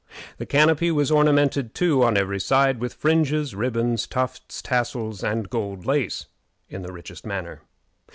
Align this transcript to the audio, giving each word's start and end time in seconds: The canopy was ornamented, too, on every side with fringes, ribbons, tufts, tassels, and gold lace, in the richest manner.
The 0.39 0.47
canopy 0.47 0.89
was 0.89 1.11
ornamented, 1.11 1.75
too, 1.75 2.01
on 2.03 2.17
every 2.17 2.39
side 2.39 2.79
with 2.79 2.95
fringes, 2.95 3.53
ribbons, 3.53 4.07
tufts, 4.07 4.59
tassels, 4.59 5.23
and 5.23 5.47
gold 5.47 5.85
lace, 5.85 6.25
in 6.67 6.81
the 6.81 6.91
richest 6.91 7.23
manner. 7.23 7.61